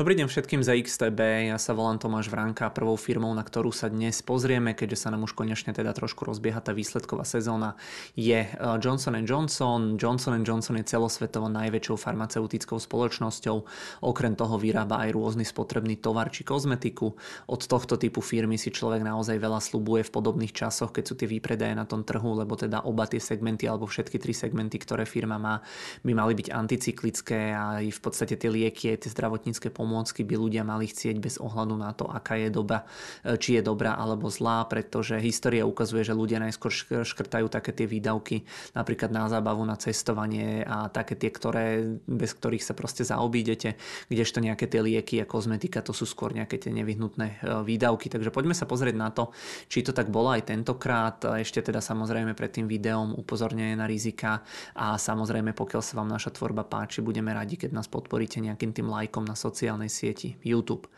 [0.00, 3.92] Dobrý deň všetkým za XTB, ja sa volám Tomáš Vranka, prvou firmou, na ktorú sa
[3.92, 7.76] dnes pozrieme, keďže sa nám už konečne teda trošku rozbieha tá výsledková sezóna,
[8.16, 10.00] je eh, Johnson Johnson.
[10.00, 13.56] Johnson Johnson je celosvetovo najväčšou farmaceutickou spoločnosťou,
[14.00, 17.12] okrem toho vyrába aj rôzny spotrebný tovar či kozmetiku.
[17.52, 21.28] Od tohto typu firmy si človek naozaj veľa slubuje v podobných časoch, keď sú tie
[21.28, 25.36] výpredaje na tom trhu, lebo teda oba tie segmenty alebo všetky tri segmenty, ktoré firma
[25.36, 25.60] má,
[26.00, 30.38] by mali byť anticyklické a aj v podstate tie lieky, tie zdravotnícke pomôcky pomôcky by
[30.38, 32.86] ľudia mali chcieť bez ohľadu na to, aká je doba,
[33.26, 36.70] e, či je dobrá alebo zlá, pretože história ukazuje, že ľudia najskôr
[37.02, 38.46] škrtajú také tie výdavky,
[38.78, 43.74] napríklad na zábavu, na cestovanie a také tie, ktoré, bez ktorých sa proste zaobídete,
[44.06, 48.06] kdežto nejaké tie lieky a kozmetika, to sú skôr nejaké tie nevyhnutné e, výdavky.
[48.06, 49.34] Takže poďme sa pozrieť na to,
[49.66, 51.18] či to tak bolo aj tentokrát.
[51.42, 54.46] Ešte teda samozrejme pred tým videom upozornenie na rizika
[54.78, 58.86] a samozrejme pokiaľ sa vám naša tvorba páči, budeme radi, keď nás podporíte nejakým tým
[58.86, 60.88] lajkom na sociálnych sociálnej sieti YouTube.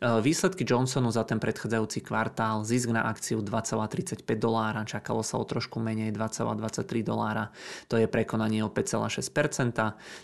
[0.00, 5.44] E, výsledky Johnsonu za ten predchádzajúci kvartál, zisk na akciu 2,35 dolára, čakalo sa o
[5.44, 7.48] trošku menej 2,23 dolára,
[7.88, 9.72] to je prekonanie o 5,6%,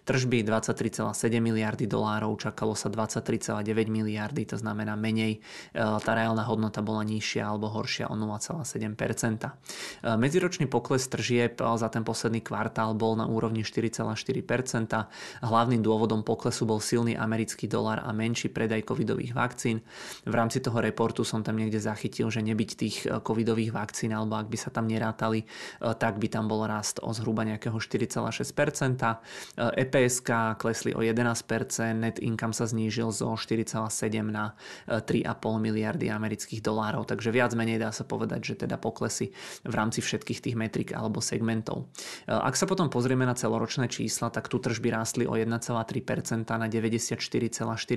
[0.04, 5.40] tržby 23,7 miliardy dolárov, čakalo sa 23,9 miliardy, to znamená menej,
[5.72, 8.92] e, tá reálna hodnota bola nižšia alebo horšia o 0,7%.
[9.40, 15.08] E, medziročný pokles tržieb za ten posledný kvartál bol na úrovni 4,4%.
[15.42, 19.80] Hlavným dôvodom poklesu bol silný americký dolar a menší predaj covidových vakcín.
[20.26, 24.36] V rámci toho reportu som tam niekde zachytil, že nebyť tých e, covidových vakcín, alebo
[24.36, 25.46] ak by sa tam nerátali, e,
[25.94, 29.22] tak by tam bol rast o zhruba nejakého 4,6%.
[29.56, 33.88] EPSK e klesli o 11%, net income sa znížil zo 4,7
[34.26, 34.54] na
[34.88, 35.22] 3,5
[35.62, 39.30] miliardy amerických dolárov, takže viac menej dá sa povedať, že teda poklesy
[39.62, 41.86] v rámci všetkých tých metrik alebo segmentov.
[42.26, 47.18] Ak sa potom pozrieme na celoročné čísla, tak tu tržby rástli o 1,3% na 94,4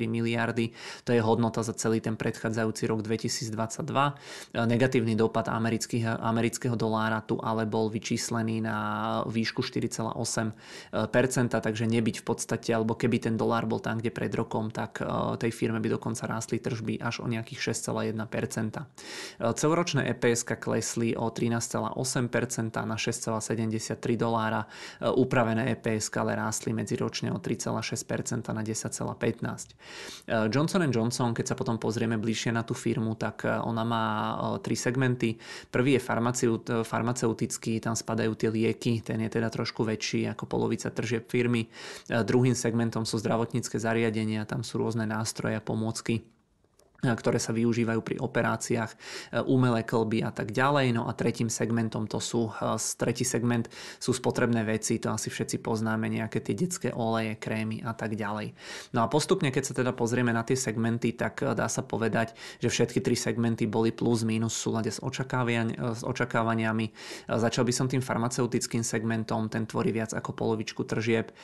[0.09, 0.71] miliardy.
[1.05, 3.53] To je hodnota za celý ten predchádzajúci rok 2022.
[4.55, 8.77] Negatívny dopad amerického dolára tu ale bol vyčíslený na
[9.29, 10.13] výšku 4,8%,
[11.49, 15.05] takže nebyť v podstate, alebo keby ten dolár bol tam, kde pred rokom, tak e,
[15.37, 18.25] tej firme by dokonca rástli tržby až o nejakých 6,1%.
[19.55, 21.93] Celoročné EPS klesli o 13,8%
[22.85, 24.65] na 6,73 dolára.
[25.01, 29.74] Upravené EPS ale rástli medziročne o 3,6% na 10,15.
[30.25, 34.05] Eh, Johnson Johnson, keď sa potom pozrieme bližšie na tú firmu, tak eh, ona má
[34.05, 34.33] eh,
[34.65, 35.37] tri segmenty.
[35.69, 40.89] Prvý je farmaceut, farmaceutický, tam spadajú tie lieky, ten je teda trošku väčší ako polovica
[40.89, 41.67] tržieb firmy.
[42.09, 46.34] Druhým segmentom sú zdravotnícke zariadenia, tam sú rôzne nástroje a pomôcky
[47.13, 48.97] ktoré sa využívajú pri operáciách, e,
[49.45, 50.97] umelé klby a tak ďalej.
[50.97, 53.69] No a tretím segmentom to sú, e, tretí segment
[54.01, 58.55] sú spotrebné veci, to asi všetci poznáme, nejaké tie detské oleje, krémy a tak ďalej.
[58.95, 62.33] No a postupne, keď sa teda pozrieme na tie segmenty, tak e, dá sa povedať,
[62.63, 66.85] že všetky tri segmenty boli plus minus v súlade s, s očakávaniami.
[67.27, 71.35] Začal by som tým farmaceutickým segmentom, ten tvorí viac ako polovičku tržieb.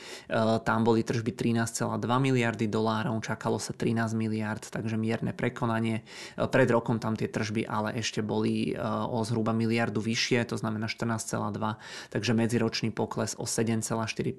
[0.64, 6.00] Tam boli tržby 13,2 miliardy dolárov, čakalo sa 13 miliard, takže mierne pre prekonanie.
[6.40, 8.80] E, pred rokom tam tie tržby ale ešte boli e,
[9.12, 11.76] o zhruba miliardu vyššie, to znamená 14,2,
[12.08, 14.32] takže medziročný pokles o 7,4%,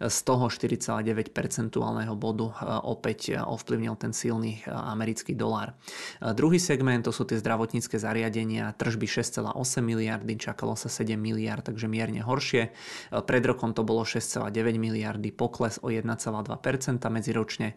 [0.00, 2.54] z toho 4,9 percentuálneho bodu e,
[2.88, 5.76] opäť ovplyvnil ten silný americký dolár.
[6.22, 9.52] Druhý segment to sú tie zdravotnícke zariadenia, tržby 6,8
[9.84, 12.72] miliardy, čakalo sa 7 miliard, takže mierne horšie.
[13.10, 16.06] Pred rokom to bolo 6,9 miliardy, pokles o 1,2%
[17.10, 17.74] medziročne,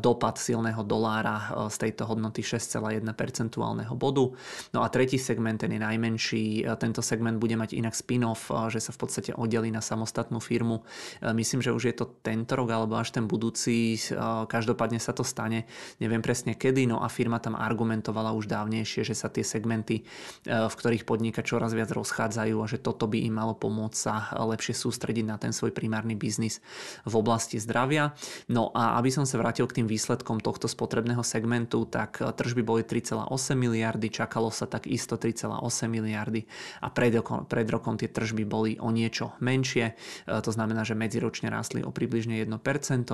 [0.00, 4.32] dopad silného dolára tejto hodnoty 6,1 percentuálneho bodu.
[4.72, 6.68] No a tretí segment, ten je najmenší.
[6.76, 10.84] Tento segment bude mať inak spin-off, že sa v podstate oddelí na samostatnú firmu.
[11.22, 13.96] Myslím, že už je to tento rok alebo až ten budúci.
[14.46, 15.64] Každopádne sa to stane.
[15.98, 20.06] Neviem presne kedy, no a firma tam argumentovala už dávnejšie, že sa tie segmenty,
[20.46, 24.76] v ktorých podniká čoraz viac rozchádzajú a že toto by im malo pomôcť sa lepšie
[24.76, 26.60] sústrediť na ten svoj primárny biznis
[27.08, 28.12] v oblasti zdravia.
[28.46, 32.28] No a aby som sa vrátil k tým výsledkom tohto spotrebného segmentu, segmentu, tak e,
[32.28, 36.44] tržby boli 3,8 miliardy, čakalo sa tak isto 3,8 miliardy
[36.84, 39.96] a pred rokom, pred rokom tie tržby boli o niečo menšie,
[40.28, 42.52] e, to znamená, že medziročne rástli o približne 1%,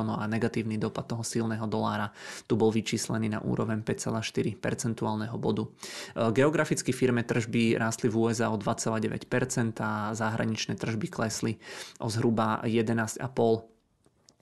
[0.03, 2.11] no a negatívny dopad toho silného dolára
[2.51, 5.71] tu bol vyčíslený na úroveň 5,4 percentuálneho bodu.
[6.19, 9.07] E, geograficky firme tržby rástli v USA o 2,9%
[9.79, 11.63] a zahraničné tržby klesli
[12.03, 13.72] o zhruba 11,5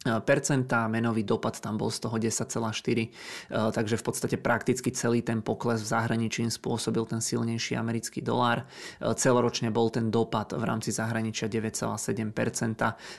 [0.00, 2.56] percentá, menový dopad tam bol z toho 10,4,
[3.76, 8.64] takže v podstate prakticky celý ten pokles v zahraničí spôsobil ten silnejší americký dolár.
[8.96, 12.32] Celoročne bol ten dopad v rámci zahraničia 9,7%,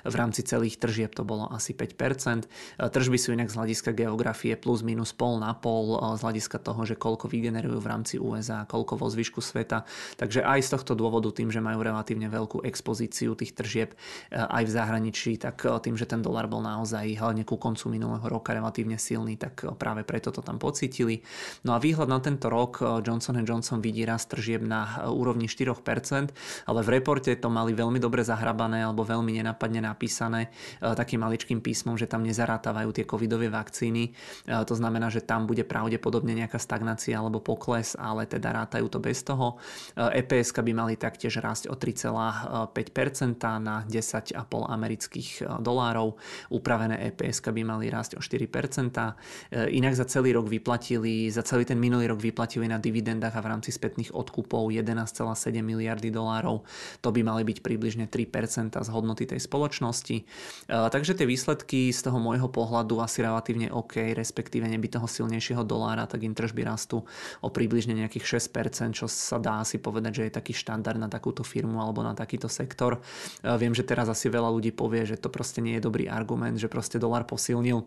[0.09, 2.49] v rámci celých tržieb to bolo asi 5%.
[2.81, 6.97] Tržby sú inak z hľadiska geografie plus minus pol na pol, z hľadiska toho, že
[6.97, 9.85] koľko vygenerujú v rámci USA, koľko vo zvyšku sveta.
[10.17, 13.93] Takže aj z tohto dôvodu, tým, že majú relatívne veľkú expozíciu tých tržieb
[14.33, 18.23] aj v zahraničí, tak tým, že ten dolar bol na naozaj hlavne ku koncu minulého
[18.23, 21.19] roka relatívne silný, tak eh, práve preto to tam pocítili.
[21.67, 25.51] No a výhľad na tento rok eh, Johnson Johnson vidí rast tržieb na eh, úrovni
[25.51, 26.31] 4%,
[26.71, 31.97] ale v reporte to mali veľmi dobre zahrabané alebo veľmi nenapadne napísané takým maličkým písmom,
[31.97, 34.13] že tam nezarátávajú tie covidové vakcíny.
[34.45, 39.25] To znamená, že tam bude pravdepodobne nejaká stagnácia alebo pokles, ale teda rátajú to bez
[39.25, 39.57] toho.
[39.97, 44.37] EPS by mali taktiež rásť o 3,5% na 10,5
[44.69, 45.29] amerických
[45.59, 46.21] dolárov
[46.61, 48.45] upravené EPS by mali rásť o 4%.
[48.45, 53.41] E, inak za celý rok vyplatili, za celý ten minulý rok vyplatili na dividendách a
[53.41, 55.33] v rámci spätných odkupov 11,7
[55.65, 56.61] miliardy dolárov.
[57.01, 60.17] To by mali byť približne 3% z hodnoty tej spoločnosti.
[60.21, 60.23] E,
[60.69, 66.05] takže tie výsledky z toho môjho pohľadu asi relatívne OK, respektíve neby toho silnejšieho dolára,
[66.05, 67.01] tak im tržby rastú
[67.41, 71.41] o približne nejakých 6%, čo sa dá asi povedať, že je taký štandard na takúto
[71.41, 73.01] firmu alebo na takýto sektor.
[73.41, 76.50] E, viem, že teraz asi veľa ľudí povie, že to proste nie je dobrý argument,
[76.51, 77.83] argument, že proste dolar posilnil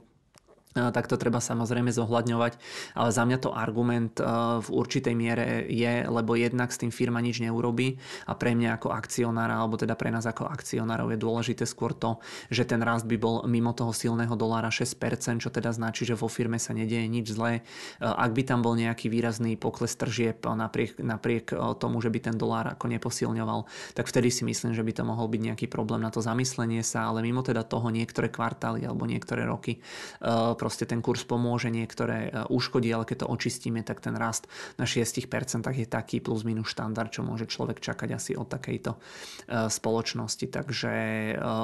[0.74, 2.52] tak to treba samozrejme zohľadňovať,
[2.98, 4.18] ale za mňa to argument
[4.60, 7.94] v určitej miere je, lebo jednak s tým firma nič neurobí
[8.26, 12.18] a pre mňa ako akcionára, alebo teda pre nás ako akcionárov je dôležité skôr to,
[12.50, 14.98] že ten rast by bol mimo toho silného dolára 6%,
[15.38, 17.62] čo teda značí, že vo firme sa nedieje nič zlé.
[18.02, 22.74] Ak by tam bol nejaký výrazný pokles tržieb napriek, napriek tomu, že by ten dolár
[22.74, 26.18] ako neposilňoval, tak vtedy si myslím, že by to mohol byť nejaký problém na to
[26.18, 29.78] zamyslenie sa, ale mimo teda toho niektoré kvartály alebo niektoré roky
[30.64, 34.48] proste ten kurz pomôže, niektoré e, uškodí, ale keď to očistíme, tak ten rast
[34.80, 35.28] na 6%
[35.76, 38.98] je taký plus minus štandard, čo môže človek čakať asi od takejto e,
[39.68, 40.48] spoločnosti.
[40.48, 41.54] Takže e,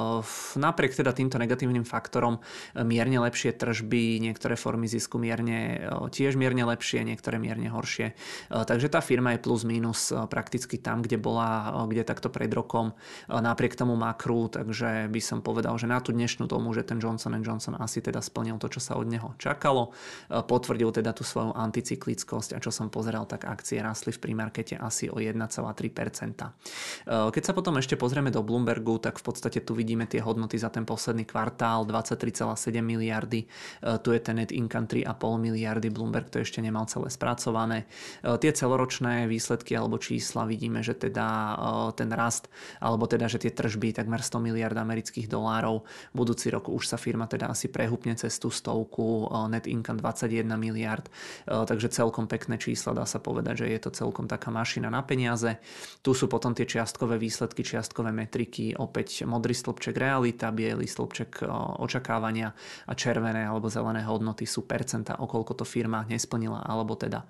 [0.61, 2.45] napriek teda týmto negatívnym faktorom
[2.77, 5.81] mierne lepšie tržby, niektoré formy zisku mierne
[6.13, 8.13] tiež mierne lepšie, niektoré mierne horšie.
[8.51, 12.93] Takže tá firma je plus minus prakticky tam, kde bola, kde takto pred rokom
[13.31, 17.31] napriek tomu makru, takže by som povedal, že na tú dnešnú tomu, že ten Johnson
[17.39, 19.95] Johnson asi teda splnil to, čo sa sa od neho čakalo.
[20.27, 24.75] E, potvrdil teda tú svoju anticyklickosť a čo som pozeral, tak akcie rastli v primarkete
[24.75, 25.39] asi o 1,3%.
[25.47, 26.51] E,
[27.31, 30.67] keď sa potom ešte pozrieme do Bloombergu, tak v podstate tu vidíme tie hodnoty za
[30.67, 33.47] ten posledný kvartál 23,7 miliardy, e,
[34.03, 37.85] tu je ten net income 3,5 miliardy, Bloomberg to ešte nemal celé spracované.
[38.23, 41.53] Tie celoročné výsledky alebo čísla vidíme, že teda
[41.93, 42.49] ten rast,
[42.81, 45.85] alebo teda, že tie tržby takmer 100 miliard amerických dolárov,
[46.15, 50.57] budúci rok už sa firma teda asi prehupne cez tú 100 stovku, net income 21
[50.57, 51.05] miliard,
[51.45, 55.61] takže celkom pekné čísla, dá sa povedať, že je to celkom taká mašina na peniaze.
[56.01, 61.45] Tu sú potom tie čiastkové výsledky, čiastkové metriky, opäť modrý stĺpček realita, biely stĺpček
[61.77, 62.49] očakávania
[62.89, 67.21] a červené alebo zelené hodnoty sú percenta, okolko to firma nesplnila alebo teda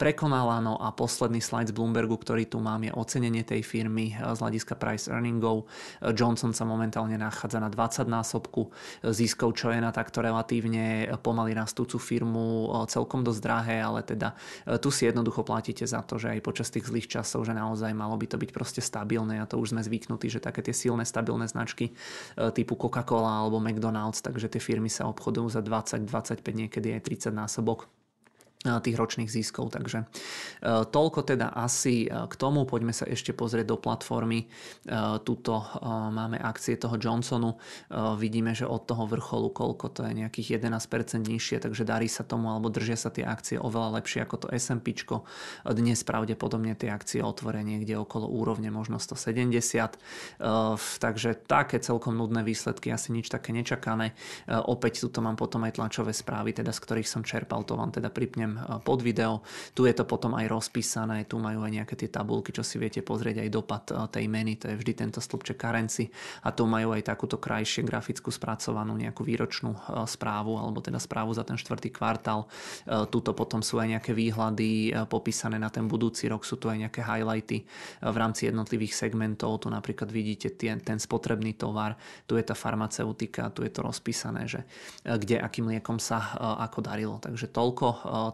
[0.00, 0.64] prekonala.
[0.64, 4.80] No a posledný slide z Bloombergu, ktorý tu mám, je ocenenie tej firmy z hľadiska
[4.80, 5.68] price earningov.
[6.16, 8.72] Johnson sa momentálne nachádza na 20 násobku
[9.04, 14.32] ziskov, čo je na takto relatívne relatívne pomaly rastúcu firmu celkom dosť drahé, ale teda
[14.64, 17.90] e, tu si jednoducho platíte za to, že aj počas tých zlých časov, že naozaj
[17.92, 21.02] malo by to byť proste stabilné a to už sme zvyknutí, že také tie silné
[21.02, 21.92] stabilné značky e,
[22.54, 27.34] typu Coca-Cola alebo McDonald's, takže tie firmy sa obchodujú za 20, 25, niekedy aj 30
[27.34, 27.90] násobok
[28.58, 29.70] tých ročných ziskov.
[29.70, 30.06] Takže e,
[30.90, 32.66] toľko teda asi e, k tomu.
[32.66, 34.50] Poďme sa ešte pozrieť do platformy.
[35.22, 35.62] Tuto
[36.10, 37.56] máme akcie toho Johnsonu.
[38.18, 42.50] Vidíme, že od toho vrcholu koľko to je nejakých 11% nižšie, takže darí sa tomu
[42.50, 44.96] alebo držia sa tie akcie oveľa lepšie ako to S&P.
[45.64, 50.00] Dnes pravdepodobne tie akcie otvoria niekde okolo úrovne možno 170.
[50.98, 54.16] Takže také celkom nudné výsledky, asi nič také nečakané.
[54.48, 58.08] Opäť tuto mám potom aj tlačové správy, teda z ktorých som čerpal, to vám teda
[58.08, 58.47] pripnem
[58.86, 59.42] pod video.
[59.74, 63.02] Tu je to potom aj rozpísané, tu majú aj nejaké tie tabulky, čo si viete
[63.02, 66.08] pozrieť aj dopad tej meny, to je vždy tento stĺpček currency
[66.46, 69.74] a tu majú aj takúto krajšie grafickú spracovanú nejakú výročnú
[70.06, 72.46] správu alebo teda správu za ten štvrtý kvartál.
[72.86, 77.02] Tuto potom sú aj nejaké výhľady popísané na ten budúci rok, sú tu aj nejaké
[77.02, 77.66] highlighty
[78.04, 83.50] v rámci jednotlivých segmentov, tu napríklad vidíte ten, ten spotrebný tovar, tu je tá farmaceutika,
[83.50, 84.62] tu je to rozpísané, že
[85.02, 86.36] kde akým liekom sa
[86.68, 87.16] ako darilo.
[87.18, 87.86] Takže toľko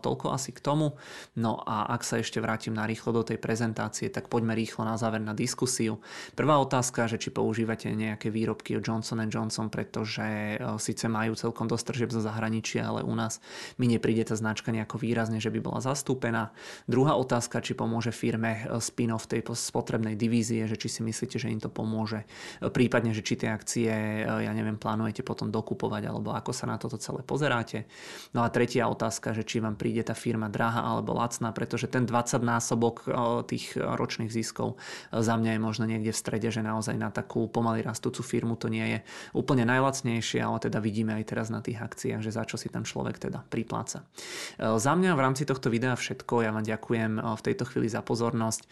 [0.05, 1.01] toľko asi k tomu.
[1.41, 5.01] No a ak sa ešte vrátim na rýchlo do tej prezentácie, tak poďme rýchlo na
[5.01, 6.05] záver na diskusiu.
[6.37, 11.85] Prvá otázka, že či používate nejaké výrobky od Johnson Johnson, pretože síce majú celkom dosť
[11.95, 13.39] tržieb zo zahraničia, ale u nás
[13.79, 16.51] mi nepríde tá značka nejako výrazne, že by bola zastúpená.
[16.91, 21.63] Druhá otázka, či pomôže firme spin-off tej spotrebnej divízie, že či si myslíte, že im
[21.63, 22.27] to pomôže.
[22.59, 26.99] Prípadne, že či tie akcie, ja neviem, plánujete potom dokupovať, alebo ako sa na toto
[26.99, 27.87] celé pozeráte.
[28.35, 32.09] No a tretia otázka, že či vám príde tá firma drahá alebo lacná, pretože ten
[32.09, 33.07] 20 násobok
[33.47, 34.81] tých ročných ziskov
[35.13, 38.73] za mňa je možno niekde v strede, že naozaj na takú pomaly rastúcu firmu to
[38.73, 38.99] nie je
[39.37, 42.89] úplne najlacnejšie, ale teda vidíme aj teraz na tých akciách, že za čo si tam
[42.89, 44.09] človek teda pripláca.
[44.57, 46.41] Za mňa v rámci tohto videa všetko.
[46.41, 48.65] Ja vám ďakujem v tejto chvíli za pozornosť.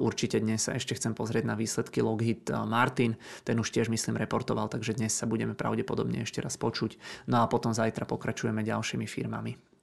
[0.00, 3.20] Určite dnes sa ešte chcem pozrieť na výsledky Loghit Martin.
[3.44, 6.96] Ten už tiež myslím reportoval, takže dnes sa budeme pravdepodobne ešte raz počuť.
[7.28, 9.73] No a potom zajtra pokračujeme ďalšími firmami.